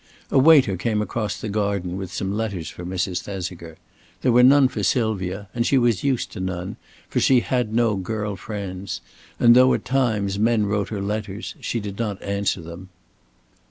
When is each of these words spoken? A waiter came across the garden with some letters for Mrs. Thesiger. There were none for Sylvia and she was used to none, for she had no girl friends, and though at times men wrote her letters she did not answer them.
A 0.31 0.39
waiter 0.39 0.77
came 0.77 0.99
across 0.99 1.39
the 1.39 1.47
garden 1.47 1.95
with 1.95 2.11
some 2.11 2.35
letters 2.35 2.71
for 2.71 2.83
Mrs. 2.83 3.21
Thesiger. 3.21 3.77
There 4.23 4.31
were 4.31 4.41
none 4.41 4.67
for 4.67 4.81
Sylvia 4.81 5.47
and 5.53 5.63
she 5.63 5.77
was 5.77 6.03
used 6.03 6.31
to 6.31 6.39
none, 6.39 6.77
for 7.07 7.19
she 7.19 7.41
had 7.41 7.71
no 7.71 7.95
girl 7.97 8.35
friends, 8.35 9.01
and 9.39 9.55
though 9.55 9.75
at 9.75 9.85
times 9.85 10.39
men 10.39 10.65
wrote 10.65 10.89
her 10.89 11.03
letters 11.03 11.53
she 11.59 11.79
did 11.79 11.99
not 11.99 12.19
answer 12.23 12.61
them. 12.61 12.89